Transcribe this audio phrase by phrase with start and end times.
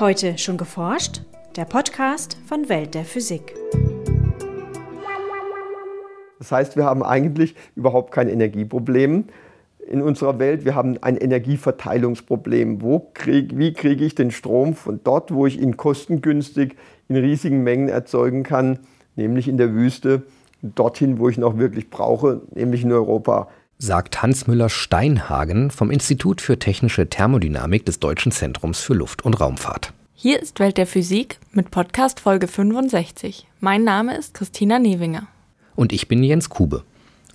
[0.00, 1.22] Heute schon geforscht?
[1.56, 3.56] Der Podcast von Welt der Physik.
[6.38, 9.24] Das heißt, wir haben eigentlich überhaupt kein Energieproblem
[9.88, 10.64] in unserer Welt.
[10.64, 12.80] Wir haben ein Energieverteilungsproblem.
[12.80, 16.76] Wo krieg, wie kriege ich den Strom von dort, wo ich ihn kostengünstig
[17.08, 18.78] in riesigen Mengen erzeugen kann,
[19.16, 20.22] nämlich in der Wüste,
[20.62, 23.48] dorthin, wo ich ihn auch wirklich brauche, nämlich in Europa
[23.78, 29.92] sagt Hans Müller-Steinhagen vom Institut für technische Thermodynamik des Deutschen Zentrums für Luft- und Raumfahrt.
[30.14, 33.46] Hier ist Welt der Physik mit Podcast Folge 65.
[33.60, 35.28] Mein Name ist Christina Newinger.
[35.76, 36.82] Und ich bin Jens Kube.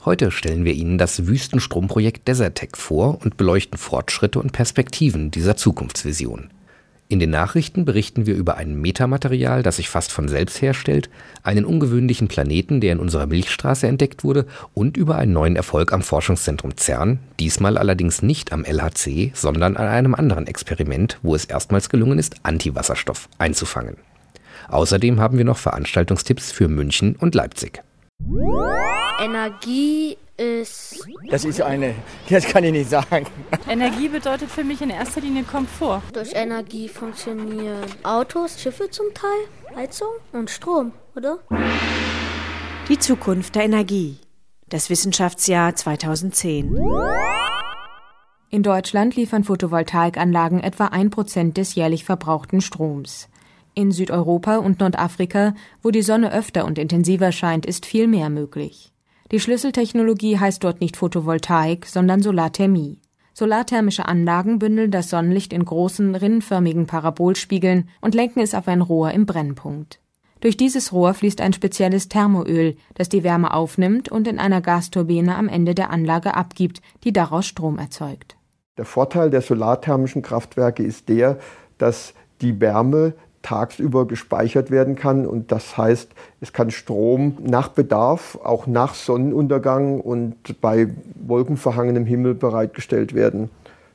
[0.03, 6.49] Heute stellen wir Ihnen das Wüstenstromprojekt Desertec vor und beleuchten Fortschritte und Perspektiven dieser Zukunftsvision.
[7.13, 11.12] In den Nachrichten berichten wir über ein Metamaterial, das sich fast von selbst herstellt,
[11.44, 16.02] einen ungewöhnlichen Planeten, der in unserer Milchstraße entdeckt wurde, und über einen neuen Erfolg am
[16.02, 21.90] Forschungszentrum CERN, diesmal allerdings nicht am LHC, sondern an einem anderen Experiment, wo es erstmals
[21.90, 23.98] gelungen ist, Antiwasserstoff einzufangen.
[24.70, 27.84] Außerdem haben wir noch Veranstaltungstipps für München und Leipzig.
[29.23, 31.07] Energie ist.
[31.29, 31.95] Das ist eine,
[32.29, 33.25] das kann ich nicht sagen.
[33.69, 36.01] Energie bedeutet für mich in erster Linie Komfort.
[36.13, 41.39] Durch Energie funktionieren Autos, Schiffe zum Teil, Heizung und Strom, oder?
[42.89, 44.17] Die Zukunft der Energie.
[44.67, 46.77] Das Wissenschaftsjahr 2010.
[48.49, 53.29] In Deutschland liefern Photovoltaikanlagen etwa ein Prozent des jährlich verbrauchten Stroms.
[53.76, 58.93] In Südeuropa und Nordafrika, wo die Sonne öfter und intensiver scheint, ist viel mehr möglich.
[59.32, 62.99] Die Schlüsseltechnologie heißt dort nicht Photovoltaik, sondern Solarthermie.
[63.34, 69.09] Solarthermische Anlagen bündeln das Sonnenlicht in großen, rinnenförmigen Parabolspiegeln und lenken es auf ein Rohr
[69.12, 70.00] im Brennpunkt.
[70.40, 75.35] Durch dieses Rohr fließt ein spezielles Thermoöl, das die Wärme aufnimmt und in einer Gasturbine
[75.35, 78.38] am Ende der Anlage abgibt, die daraus Strom erzeugt.
[78.78, 81.40] Der Vorteil der solarthermischen Kraftwerke ist der,
[81.80, 83.13] dass die Wärme
[83.44, 85.28] tagsüber gespeichert werden kann.
[85.28, 86.09] Und das heißt,
[86.42, 93.52] es kann Strom nach Bedarf, auch nach Sonnenuntergang und bei wolkenverhangenem Himmel bereitgestellt werden.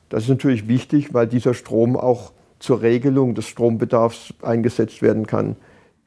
[0.07, 5.55] Das ist natürlich wichtig, weil dieser Strom auch zur Regelung des Strombedarfs eingesetzt werden kann.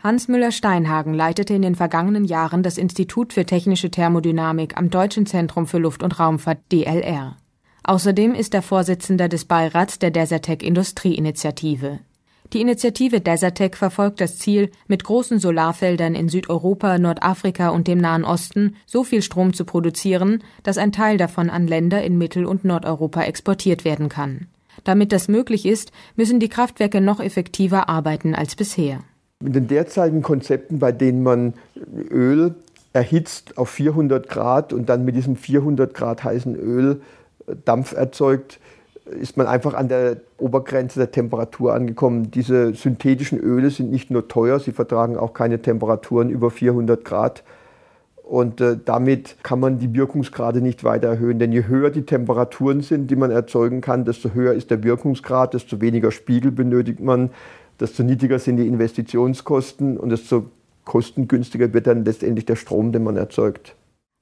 [0.03, 5.67] Hans Müller-Steinhagen leitete in den vergangenen Jahren das Institut für technische Thermodynamik am Deutschen Zentrum
[5.67, 7.37] für Luft- und Raumfahrt DLR.
[7.85, 12.01] Außerdem ist er Vorsitzender des Beirats der Desertec Industrieinitiative.
[12.53, 18.25] Die Initiative Desertec verfolgt das Ziel, mit großen Solarfeldern in Südeuropa, Nordafrika und dem Nahen
[18.25, 22.63] Osten so viel Strom zu produzieren, dass ein Teil davon an Länder in Mittel- und
[22.65, 24.49] Nordeuropa exportiert werden kann.
[24.85, 29.01] Damit das möglich ist, müssen die Kraftwerke noch effektiver arbeiten als bisher.
[29.41, 31.55] Mit den derzeitigen Konzepten, bei denen man
[32.11, 32.55] Öl
[32.93, 37.01] erhitzt auf 400 Grad und dann mit diesem 400 Grad heißen Öl
[37.65, 38.61] Dampf erzeugt,
[39.21, 42.31] ist man einfach an der Obergrenze der Temperatur angekommen.
[42.31, 47.45] Diese synthetischen Öle sind nicht nur teuer, sie vertragen auch keine Temperaturen über 400 Grad.
[48.23, 51.39] Und äh, damit kann man die Wirkungsgrade nicht weiter erhöhen.
[51.39, 55.55] Denn je höher die Temperaturen sind, die man erzeugen kann, desto höher ist der Wirkungsgrad,
[55.55, 57.31] desto weniger Spiegel benötigt man,
[57.79, 60.47] desto niedriger sind die Investitionskosten und desto
[60.85, 63.77] kostengünstiger wird dann letztendlich der Strom, den man erzeugt.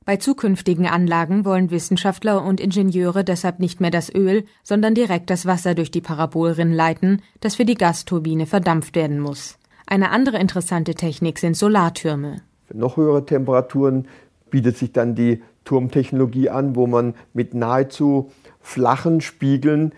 [0.07, 5.45] Bei zukünftigen Anlagen wollen Wissenschaftler und Ingenieure deshalb nicht mehr das Öl, sondern direkt das
[5.45, 9.59] Wasser durch die Parabolrinnen leiten, das für die Gasturbine verdampft werden muss.
[9.87, 12.41] Eine andere interessante Technik sind Solartürme.
[12.67, 14.09] Für noch höhere Temperaturen
[14.49, 19.93] bietet sich dann die Turmtechnologie an, wo man mit nahezu flachen Spiegeln,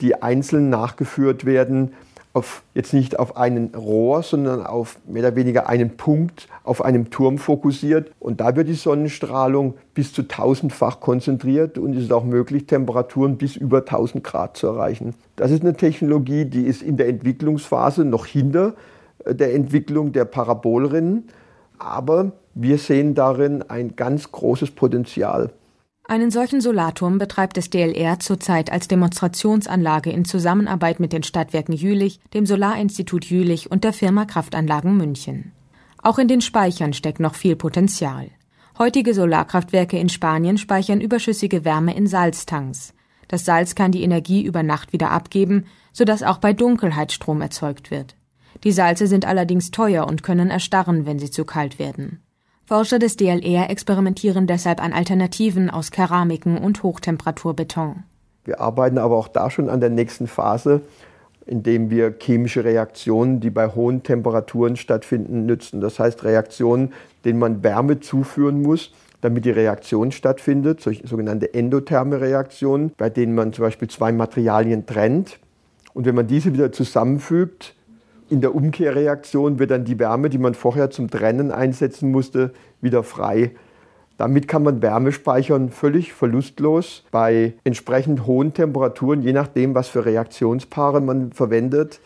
[0.00, 1.94] die einzeln nachgeführt werden,
[2.38, 7.10] auf, jetzt nicht auf einen Rohr, sondern auf mehr oder weniger einen Punkt auf einem
[7.10, 8.12] Turm fokussiert.
[8.20, 13.36] Und da wird die Sonnenstrahlung bis zu tausendfach konzentriert und es ist auch möglich, Temperaturen
[13.36, 15.14] bis über 1000 Grad zu erreichen.
[15.34, 18.74] Das ist eine Technologie, die ist in der Entwicklungsphase noch hinter
[19.24, 21.28] äh, der Entwicklung der Parabolrinnen.
[21.78, 25.50] Aber wir sehen darin ein ganz großes Potenzial.
[26.10, 32.18] Einen solchen Solarturm betreibt das DLR zurzeit als Demonstrationsanlage in Zusammenarbeit mit den Stadtwerken Jülich,
[32.32, 35.52] dem Solarinstitut Jülich und der Firma Kraftanlagen München.
[36.02, 38.30] Auch in den Speichern steckt noch viel Potenzial.
[38.78, 42.94] Heutige Solarkraftwerke in Spanien speichern überschüssige Wärme in Salztanks.
[43.28, 47.90] Das Salz kann die Energie über Nacht wieder abgeben, sodass auch bei Dunkelheit Strom erzeugt
[47.90, 48.16] wird.
[48.64, 52.22] Die Salze sind allerdings teuer und können erstarren, wenn sie zu kalt werden.
[52.68, 58.04] Forscher des DLR experimentieren deshalb an Alternativen aus Keramiken und Hochtemperaturbeton.
[58.44, 60.82] Wir arbeiten aber auch da schon an der nächsten Phase,
[61.46, 65.80] indem wir chemische Reaktionen, die bei hohen Temperaturen stattfinden, nützen.
[65.80, 66.92] Das heißt Reaktionen,
[67.24, 68.92] denen man Wärme zuführen muss,
[69.22, 75.38] damit die Reaktion stattfindet, sogenannte endotherme Reaktionen, bei denen man zum Beispiel zwei Materialien trennt.
[75.94, 77.74] Und wenn man diese wieder zusammenfügt,
[78.30, 83.02] in der Umkehrreaktion wird dann die Wärme, die man vorher zum Trennen einsetzen musste, wieder
[83.02, 83.52] frei.
[84.16, 90.04] Damit kann man Wärme speichern völlig verlustlos bei entsprechend hohen Temperaturen, je nachdem, was für
[90.04, 92.00] Reaktionspaare man verwendet.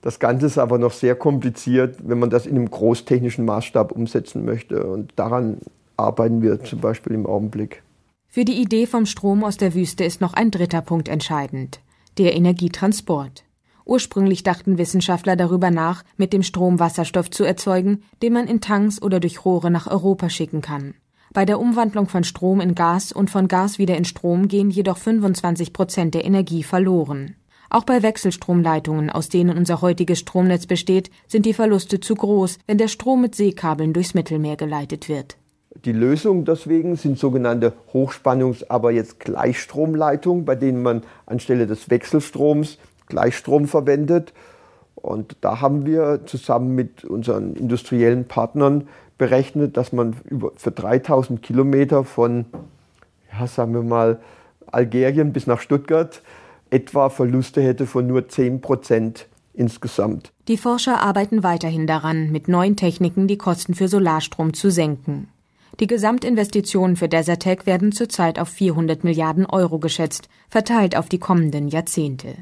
[0.00, 4.44] Das Ganze ist aber noch sehr kompliziert, wenn man das in einem großtechnischen Maßstab umsetzen
[4.44, 4.86] möchte.
[4.86, 5.58] Und daran
[5.96, 7.82] arbeiten wir zum Beispiel im Augenblick.
[8.28, 11.80] Für die Idee vom Strom aus der Wüste ist noch ein dritter Punkt entscheidend,
[12.16, 13.44] der Energietransport.
[13.88, 19.00] Ursprünglich dachten Wissenschaftler darüber nach, mit dem Strom Wasserstoff zu erzeugen, den man in Tanks
[19.00, 20.92] oder durch Rohre nach Europa schicken kann.
[21.32, 24.98] Bei der Umwandlung von Strom in Gas und von Gas wieder in Strom gehen jedoch
[24.98, 27.36] 25 Prozent der Energie verloren.
[27.70, 32.76] Auch bei Wechselstromleitungen, aus denen unser heutiges Stromnetz besteht, sind die Verluste zu groß, wenn
[32.76, 35.38] der Strom mit Seekabeln durchs Mittelmeer geleitet wird.
[35.84, 42.78] Die Lösung deswegen sind sogenannte Hochspannungs-, aber jetzt Gleichstromleitungen, bei denen man anstelle des Wechselstroms
[43.08, 44.32] Gleichstrom verwendet.
[44.94, 50.16] Und da haben wir zusammen mit unseren industriellen Partnern berechnet, dass man
[50.56, 52.46] für 3000 Kilometer von,
[53.32, 54.20] ja, sagen wir mal,
[54.70, 56.22] Algerien bis nach Stuttgart
[56.70, 60.32] etwa Verluste hätte von nur 10 Prozent insgesamt.
[60.46, 65.28] Die Forscher arbeiten weiterhin daran, mit neuen Techniken die Kosten für Solarstrom zu senken.
[65.80, 71.68] Die Gesamtinvestitionen für Desertec werden zurzeit auf 400 Milliarden Euro geschätzt, verteilt auf die kommenden
[71.68, 72.34] Jahrzehnte.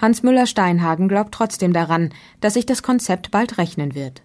[0.00, 2.10] Hans Müller-Steinhagen glaubt trotzdem daran,
[2.40, 4.22] dass sich das Konzept bald rechnen wird.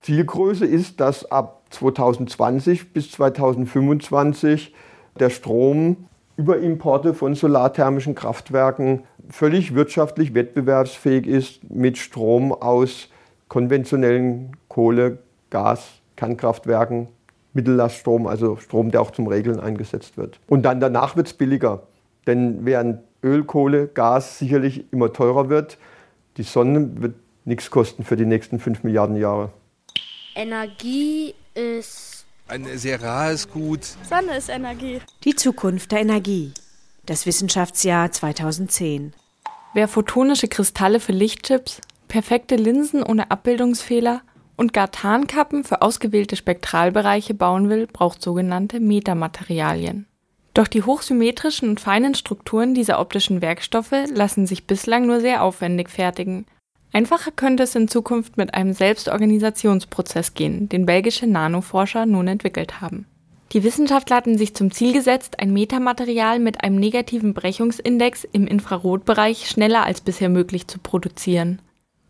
[0.00, 4.74] Zielgröße ist, dass ab 2020 bis 2025
[5.18, 13.08] der Strom über Importe von solarthermischen Kraftwerken völlig wirtschaftlich wettbewerbsfähig ist mit Strom aus
[13.48, 15.18] konventionellen Kohle,
[15.50, 17.08] Gas, Kernkraftwerken,
[17.54, 20.38] Mittellaststrom, also Strom, der auch zum Regeln eingesetzt wird.
[20.46, 21.82] Und dann danach wird es billiger.
[22.26, 25.78] Denn während Öl, Kohle, Gas sicherlich immer teurer wird,
[26.36, 29.50] die Sonne wird nichts kosten für die nächsten 5 Milliarden Jahre.
[30.34, 33.84] Energie ist ein sehr rares Gut.
[34.08, 35.00] Sonne ist Energie.
[35.24, 36.52] Die Zukunft der Energie.
[37.04, 39.12] Das Wissenschaftsjahr 2010.
[39.74, 44.22] Wer photonische Kristalle für Lichtchips, perfekte Linsen ohne Abbildungsfehler
[44.56, 50.06] und gar Tarnkappen für ausgewählte Spektralbereiche bauen will, braucht sogenannte Metamaterialien.
[50.56, 55.90] Doch die hochsymmetrischen und feinen Strukturen dieser optischen Werkstoffe lassen sich bislang nur sehr aufwendig
[55.90, 56.46] fertigen.
[56.94, 63.04] Einfacher könnte es in Zukunft mit einem Selbstorganisationsprozess gehen, den belgische Nanoforscher nun entwickelt haben.
[63.52, 69.50] Die Wissenschaftler hatten sich zum Ziel gesetzt, ein Metamaterial mit einem negativen Brechungsindex im Infrarotbereich
[69.50, 71.60] schneller als bisher möglich zu produzieren.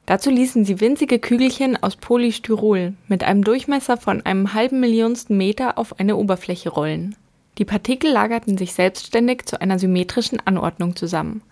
[0.06, 5.78] Dazu ließen sie winzige Kügelchen aus Polystyrol mit einem Durchmesser von einem halben Millionsten Meter
[5.78, 7.16] auf eine Oberfläche rollen.
[7.58, 11.42] Die Partikel lagerten sich selbstständig zu einer symmetrischen Anordnung zusammen.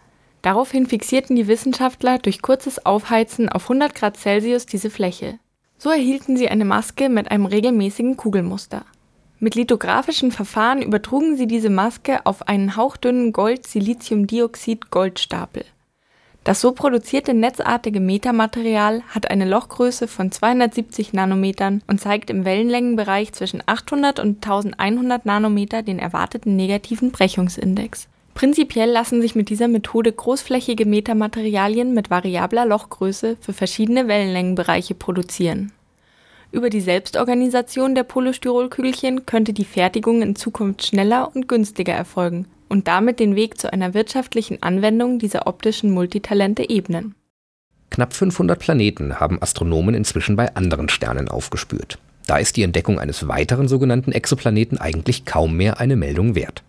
[0.42, 5.38] Daraufhin fixierten die Wissenschaftler durch kurzes Aufheizen auf 100 Grad Celsius diese Fläche.
[5.78, 8.84] So erhielten sie eine Maske mit einem regelmäßigen Kugelmuster.
[9.38, 15.64] Mit lithografischen Verfahren übertrugen sie diese Maske auf einen hauchdünnen Gold-Siliziumdioxid-Goldstapel.
[16.44, 23.32] Das so produzierte netzartige Metamaterial hat eine Lochgröße von 270 Nanometern und zeigt im Wellenlängenbereich
[23.32, 28.08] zwischen 800 und 1100 Nanometer den erwarteten negativen Brechungsindex.
[28.34, 35.72] Prinzipiell lassen sich mit dieser Methode großflächige Metamaterialien mit variabler Lochgröße für verschiedene Wellenlängenbereiche produzieren.
[36.52, 42.88] Über die Selbstorganisation der Polystyrolkügelchen könnte die Fertigung in Zukunft schneller und günstiger erfolgen und
[42.88, 47.14] damit den Weg zu einer wirtschaftlichen Anwendung dieser optischen Multitalente ebnen.
[47.90, 51.98] Knapp 500 Planeten haben Astronomen inzwischen bei anderen Sternen aufgespürt.
[52.26, 56.62] Da ist die Entdeckung eines weiteren sogenannten Exoplaneten eigentlich kaum mehr eine Meldung wert.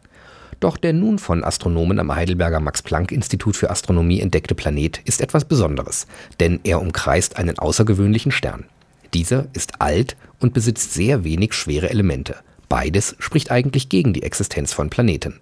[0.59, 6.07] Doch der nun von Astronomen am Heidelberger Max-Planck-Institut für Astronomie entdeckte Planet ist etwas Besonderes,
[6.39, 8.65] denn er umkreist einen außergewöhnlichen Stern.
[9.13, 12.35] Dieser ist alt und besitzt sehr wenig schwere Elemente.
[12.69, 15.39] Beides spricht eigentlich gegen die Existenz von Planeten.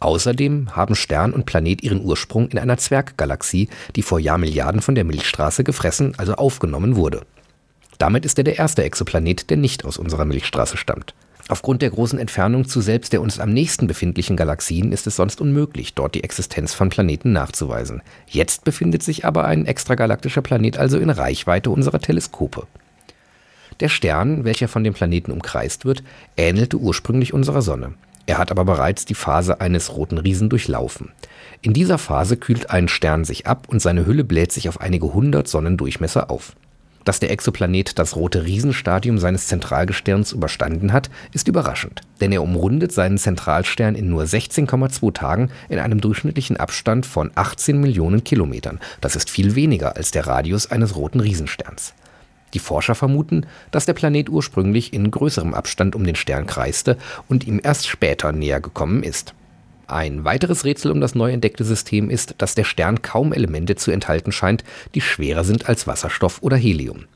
[0.00, 5.04] Außerdem haben Stern und Planet ihren Ursprung in einer Zwerggalaxie, die vor Jahrmilliarden von der
[5.04, 7.22] Milchstraße gefressen, also aufgenommen wurde.
[7.98, 11.14] Damit ist er der erste Exoplanet, der nicht aus unserer Milchstraße stammt.
[11.48, 15.40] Aufgrund der großen Entfernung zu selbst der uns am nächsten befindlichen Galaxien ist es sonst
[15.40, 18.02] unmöglich, dort die Existenz von Planeten nachzuweisen.
[18.26, 22.66] Jetzt befindet sich aber ein extragalaktischer Planet also in Reichweite unserer Teleskope.
[23.80, 26.04] Der Stern, welcher von dem Planeten umkreist wird,
[26.36, 27.94] ähnelte ursprünglich unserer Sonne.
[28.30, 31.10] Er hat aber bereits die Phase eines roten Riesen durchlaufen.
[31.62, 35.12] In dieser Phase kühlt ein Stern sich ab und seine Hülle bläht sich auf einige
[35.12, 36.54] hundert Sonnendurchmesser auf.
[37.04, 42.92] Dass der Exoplanet das rote Riesenstadium seines Zentralgestirns überstanden hat, ist überraschend, denn er umrundet
[42.92, 48.78] seinen Zentralstern in nur 16,2 Tagen in einem durchschnittlichen Abstand von 18 Millionen Kilometern.
[49.00, 51.94] Das ist viel weniger als der Radius eines roten Riesensterns.
[52.54, 56.96] Die Forscher vermuten, dass der Planet ursprünglich in größerem Abstand um den Stern kreiste
[57.28, 59.34] und ihm erst später näher gekommen ist.
[59.86, 63.90] Ein weiteres Rätsel um das neu entdeckte System ist, dass der Stern kaum Elemente zu
[63.90, 64.62] enthalten scheint,
[64.94, 67.06] die schwerer sind als Wasserstoff oder Helium.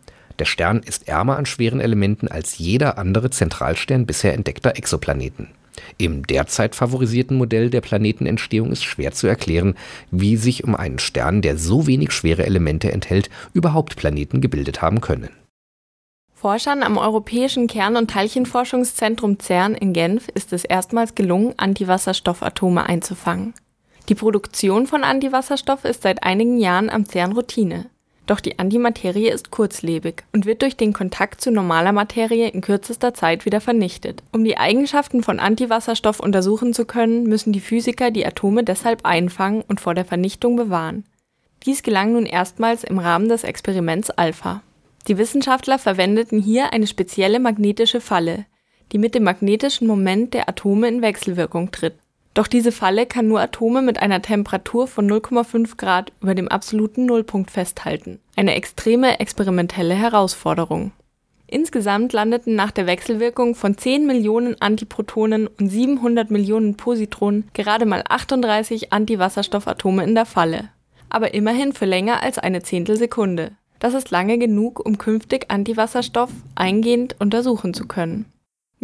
[0.40, 5.48] Der Stern ist ärmer an schweren Elementen als jeder andere Zentralstern bisher entdeckter Exoplaneten.
[5.98, 9.74] Im derzeit favorisierten Modell der Planetenentstehung ist schwer zu erklären,
[10.10, 15.00] wie sich um einen Stern, der so wenig schwere Elemente enthält, überhaupt Planeten gebildet haben
[15.00, 15.30] können.
[16.34, 23.54] Forschern am Europäischen Kern- und Teilchenforschungszentrum CERN in Genf ist es erstmals gelungen, Antiwasserstoffatome einzufangen.
[24.10, 27.86] Die Produktion von Antiwasserstoff ist seit einigen Jahren am CERN Routine.
[28.26, 33.12] Doch die Antimaterie ist kurzlebig und wird durch den Kontakt zu normaler Materie in kürzester
[33.12, 34.22] Zeit wieder vernichtet.
[34.32, 39.62] Um die Eigenschaften von Antiwasserstoff untersuchen zu können, müssen die Physiker die Atome deshalb einfangen
[39.68, 41.04] und vor der Vernichtung bewahren.
[41.66, 44.62] Dies gelang nun erstmals im Rahmen des Experiments Alpha.
[45.06, 48.46] Die Wissenschaftler verwendeten hier eine spezielle magnetische Falle,
[48.92, 51.94] die mit dem magnetischen Moment der Atome in Wechselwirkung tritt.
[52.34, 57.06] Doch diese Falle kann nur Atome mit einer Temperatur von 0,5 Grad über dem absoluten
[57.06, 58.18] Nullpunkt festhalten.
[58.34, 60.90] Eine extreme experimentelle Herausforderung.
[61.46, 68.02] Insgesamt landeten nach der Wechselwirkung von 10 Millionen Antiprotonen und 700 Millionen Positronen gerade mal
[68.08, 70.70] 38 Antiwasserstoffatome in der Falle.
[71.10, 73.52] Aber immerhin für länger als eine Zehntelsekunde.
[73.78, 78.24] Das ist lange genug, um künftig Antiwasserstoff eingehend untersuchen zu können.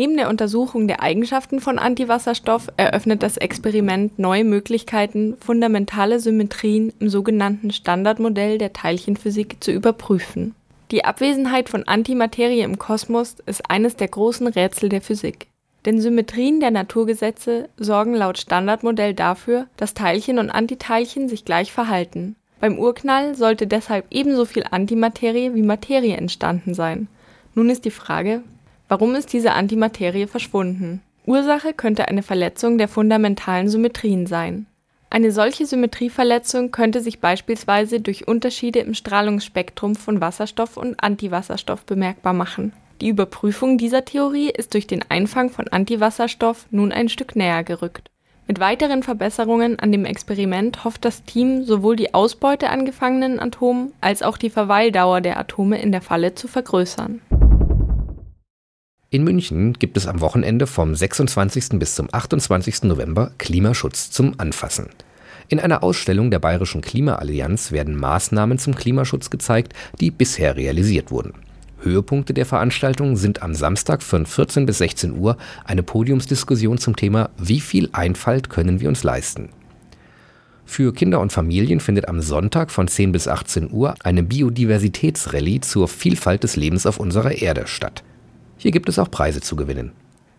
[0.00, 7.10] Neben der Untersuchung der Eigenschaften von Antiwasserstoff eröffnet das Experiment neue Möglichkeiten, fundamentale Symmetrien im
[7.10, 10.54] sogenannten Standardmodell der Teilchenphysik zu überprüfen.
[10.90, 15.48] Die Abwesenheit von Antimaterie im Kosmos ist eines der großen Rätsel der Physik.
[15.84, 22.36] Denn Symmetrien der Naturgesetze sorgen laut Standardmodell dafür, dass Teilchen und Antiteilchen sich gleich verhalten
[22.60, 27.08] beim Urknall sollte deshalb ebenso viel Antimaterie wie Materie entstanden sein.
[27.54, 28.42] Nun ist die Frage,
[28.90, 31.00] warum ist diese Antimaterie verschwunden?
[31.24, 34.66] Ursache könnte eine Verletzung der fundamentalen Symmetrien sein.
[35.08, 42.34] Eine solche Symmetrieverletzung könnte sich beispielsweise durch Unterschiede im Strahlungsspektrum von Wasserstoff und Antiwasserstoff bemerkbar
[42.34, 42.74] machen.
[43.00, 48.10] Die Überprüfung dieser Theorie ist durch den Einfang von Antiwasserstoff nun ein Stück näher gerückt
[48.50, 53.92] mit weiteren Verbesserungen an dem Experiment hofft das Team, sowohl die Ausbeute an gefangenen Atomen
[54.00, 57.20] als auch die Verweildauer der Atome in der Falle zu vergrößern.
[59.12, 61.80] In München gibt es am Wochenende vom 26.
[61.80, 62.84] bis zum 28.
[62.84, 64.86] November Klimaschutz zum Anfassen.
[65.48, 71.32] In einer Ausstellung der Bayerischen Klimaallianz werden Maßnahmen zum Klimaschutz gezeigt, die bisher realisiert wurden.
[71.80, 77.30] Höhepunkte der Veranstaltung sind am Samstag von 14 bis 16 Uhr eine Podiumsdiskussion zum Thema
[77.36, 79.48] Wie viel Einfalt können wir uns leisten?
[80.64, 85.88] Für Kinder und Familien findet am Sonntag von 10 bis 18 Uhr eine Biodiversitätsrallye zur
[85.88, 88.04] Vielfalt des Lebens auf unserer Erde statt.
[88.60, 89.92] Hier gibt es auch Preise zu gewinnen.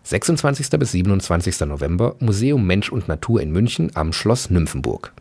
[0.04, 0.70] 26.
[0.78, 1.58] bis 27.
[1.62, 5.12] November Museum Mensch und Natur in München am Schloss Nymphenburg.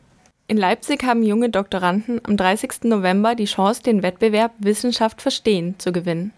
[0.45, 2.83] In Leipzig haben junge Doktoranden am 30.
[2.83, 6.31] November die Chance, den Wettbewerb Wissenschaft verstehen zu gewinnen.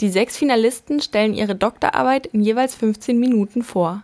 [0.00, 4.02] Die sechs Finalisten stellen ihre Doktorarbeit in jeweils 15 Minuten vor.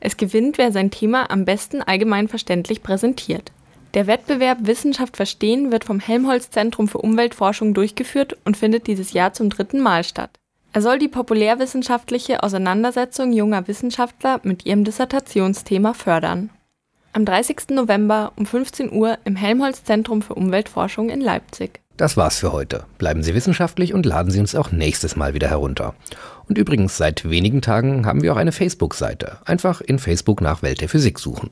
[0.00, 3.52] Es gewinnt, wer sein Thema am besten allgemein verständlich präsentiert.
[3.94, 9.32] Der Wettbewerb Wissenschaft verstehen wird vom Helmholtz Zentrum für Umweltforschung durchgeführt und findet dieses Jahr
[9.34, 10.41] zum dritten Mal statt.
[10.72, 16.50] Er soll die populärwissenschaftliche Auseinandersetzung junger Wissenschaftler mit ihrem Dissertationsthema fördern
[17.12, 17.70] am 30.
[17.70, 21.80] November um 15 Uhr im Helmholtz Zentrum für Umweltforschung in Leipzig.
[21.96, 22.84] Das war's für heute.
[22.98, 25.94] Bleiben Sie wissenschaftlich und laden Sie uns auch nächstes Mal wieder herunter.
[26.48, 29.38] Und übrigens, seit wenigen Tagen haben wir auch eine Facebook-Seite.
[29.44, 31.50] Einfach in Facebook nach Welt der Physik suchen.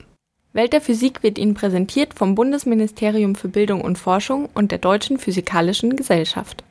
[0.52, 5.18] Welt der Physik wird Ihnen präsentiert vom Bundesministerium für Bildung und Forschung und der Deutschen
[5.18, 6.64] Physikalischen Gesellschaft.